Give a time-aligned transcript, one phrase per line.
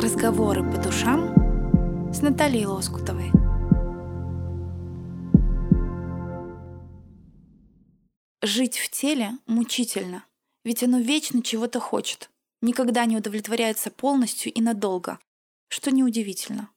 [0.00, 1.34] Разговоры по душам
[2.14, 3.32] с Натальей Лоскутовой.
[8.40, 10.24] Жить в теле мучительно,
[10.64, 12.30] ведь оно вечно чего-то хочет,
[12.62, 15.18] никогда не удовлетворяется полностью и надолго,
[15.66, 16.70] что неудивительно.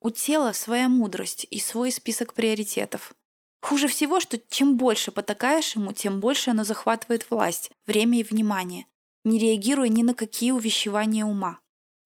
[0.00, 3.14] У тела своя мудрость и свой список приоритетов.
[3.60, 8.86] Хуже всего, что чем больше потакаешь ему, тем больше оно захватывает власть, время и внимание,
[9.22, 11.58] не реагируя ни на какие увещевания ума.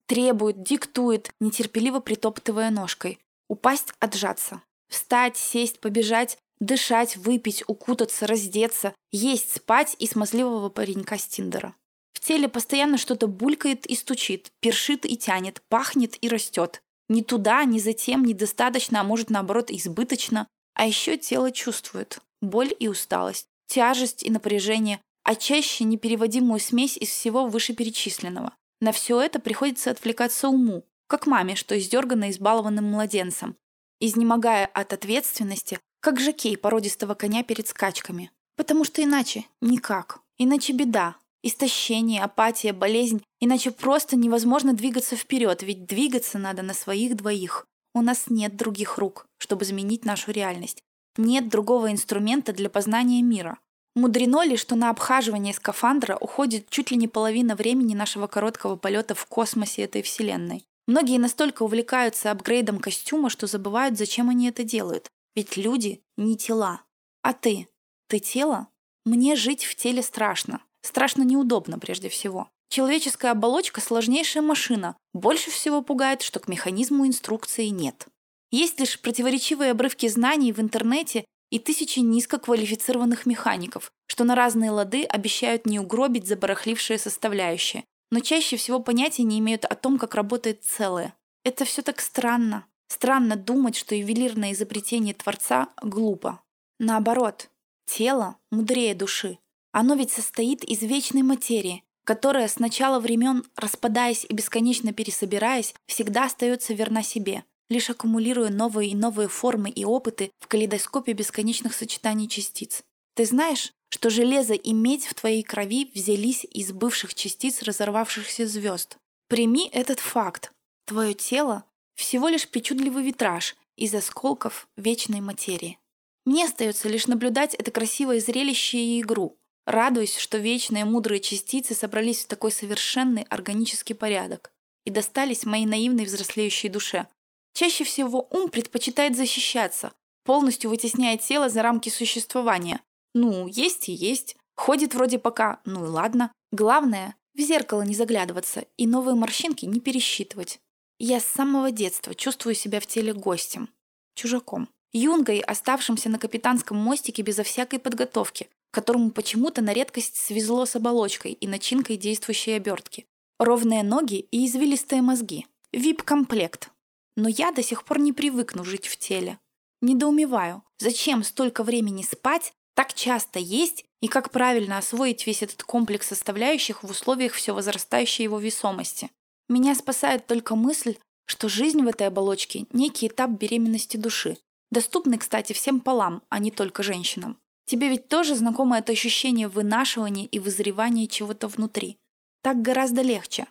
[0.09, 3.19] Требует, диктует, нетерпеливо притоптывая ножкой.
[3.47, 4.63] Упасть, отжаться.
[4.89, 11.75] Встать, сесть, побежать, дышать, выпить, укутаться, раздеться, есть, спать и смазливого паренька с Тиндера.
[12.13, 16.81] В теле постоянно что-то булькает и стучит, першит и тянет, пахнет и растет.
[17.07, 20.47] Ни туда, ни затем, недостаточно, а может наоборот избыточно.
[20.73, 27.09] А еще тело чувствует боль и усталость, тяжесть и напряжение, а чаще непереводимую смесь из
[27.09, 28.53] всего вышеперечисленного.
[28.81, 33.57] На все это приходится отвлекаться уму, как маме, что издергана избалованным младенцем,
[33.99, 38.31] изнемогая от ответственности, как жокей породистого коня перед скачками.
[38.55, 40.21] Потому что иначе никак.
[40.37, 41.15] Иначе беда.
[41.43, 43.23] Истощение, апатия, болезнь.
[43.39, 47.65] Иначе просто невозможно двигаться вперед, ведь двигаться надо на своих двоих.
[47.93, 50.83] У нас нет других рук, чтобы изменить нашу реальность.
[51.17, 53.57] Нет другого инструмента для познания мира.
[53.95, 59.15] Мудрено ли, что на обхаживание скафандра уходит чуть ли не половина времени нашего короткого полета
[59.15, 60.65] в космосе этой вселенной?
[60.87, 65.07] Многие настолько увлекаются апгрейдом костюма, что забывают, зачем они это делают.
[65.35, 66.81] Ведь люди не тела.
[67.21, 67.67] А ты?
[68.07, 68.67] Ты тело?
[69.05, 70.61] Мне жить в теле страшно.
[70.81, 72.49] Страшно неудобно прежде всего.
[72.69, 74.95] Человеческая оболочка– сложнейшая машина.
[75.13, 78.07] Больше всего пугает, что к механизму инструкции нет.
[78.51, 85.03] Есть лишь противоречивые обрывки знаний в интернете и тысячи низкоквалифицированных механиков, что на разные лады
[85.03, 90.63] обещают не угробить забарахлившие составляющие, но чаще всего понятия не имеют о том, как работает
[90.63, 91.13] целое.
[91.43, 92.65] Это все так странно.
[92.87, 96.41] Странно думать, что ювелирное изобретение Творца глупо.
[96.79, 97.49] Наоборот,
[97.85, 99.37] тело мудрее души.
[99.71, 106.25] Оно ведь состоит из вечной материи, которая с начала времен, распадаясь и бесконечно пересобираясь, всегда
[106.25, 112.27] остается верна себе, лишь аккумулируя новые и новые формы и опыты в калейдоскопе бесконечных сочетаний
[112.27, 112.83] частиц.
[113.15, 118.97] Ты знаешь, что железо и медь в твоей крови взялись из бывших частиц разорвавшихся звезд?
[119.27, 120.51] Прими этот факт.
[120.85, 121.65] Твое тело
[121.95, 125.77] всего лишь причудливый витраж из осколков вечной материи.
[126.25, 132.23] Мне остается лишь наблюдать это красивое зрелище и игру, радуясь, что вечные мудрые частицы собрались
[132.23, 134.51] в такой совершенный органический порядок
[134.85, 137.07] и достались моей наивной взрослеющей душе.
[137.53, 139.93] Чаще всего ум предпочитает защищаться,
[140.23, 142.81] полностью вытесняя тело за рамки существования.
[143.13, 144.37] Ну, есть и есть.
[144.55, 146.31] Ходит вроде пока, ну и ладно.
[146.51, 150.59] Главное, в зеркало не заглядываться и новые морщинки не пересчитывать.
[150.99, 153.69] Я с самого детства чувствую себя в теле гостем,
[154.15, 160.75] чужаком, юнгой, оставшимся на капитанском мостике безо всякой подготовки, которому почему-то на редкость свезло с
[160.75, 163.05] оболочкой и начинкой действующей обертки.
[163.39, 165.47] Ровные ноги и извилистые мозги.
[165.71, 166.71] Вип-комплект.
[167.19, 169.39] Но я до сих пор не привыкну жить в теле.
[169.81, 176.07] Недоумеваю, зачем столько времени спать, так часто есть и как правильно освоить весь этот комплекс
[176.07, 179.09] составляющих в условиях все возрастающей его весомости.
[179.49, 184.37] Меня спасает только мысль, что жизнь в этой оболочке– некий этап беременности души,
[184.71, 187.37] доступный, кстати, всем полам, а не только женщинам.
[187.65, 191.97] Тебе ведь тоже знакомо это ощущение вынашивания и вызревания чего-то внутри.
[192.43, 193.47] Так гораздо легче.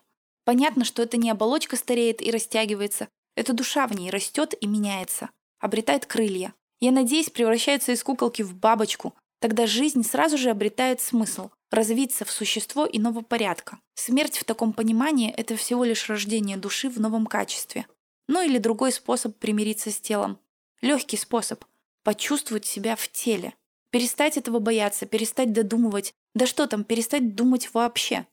[0.47, 5.31] Понятно, что это не оболочка стареет и растягивается, это душа в ней растет и меняется,
[5.60, 6.54] обретает крылья.
[6.81, 9.15] Я надеюсь, превращается из куколки в бабочку.
[9.41, 13.78] Тогда жизнь сразу же обретает смысл развиться в существо иного порядка.
[13.94, 17.87] Смерть в таком понимании– это всего лишь рождение души в новом качестве.
[18.26, 20.38] Ну или другой способ примириться с телом.
[20.81, 21.65] Легкий способ–
[22.05, 23.55] почувствовать себя в теле.
[23.91, 26.15] Перестать этого бояться, перестать додумывать.
[26.34, 28.26] Да что там, перестать думать вообще.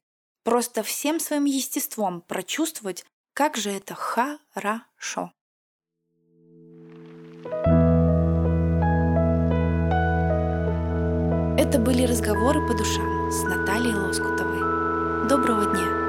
[0.44, 3.06] Просто всем своим естеством прочувствовать,
[3.36, 5.34] как же это хорошо.
[11.58, 15.28] Это были разговоры по душам с Натальей Лоскутовой.
[15.28, 16.05] Доброго дня!